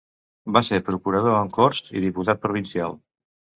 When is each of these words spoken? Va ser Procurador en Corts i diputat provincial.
Va 0.55 0.63
ser 0.69 0.79
Procurador 0.87 1.37
en 1.43 1.53
Corts 1.59 1.93
i 2.01 2.05
diputat 2.07 2.43
provincial. 2.49 3.01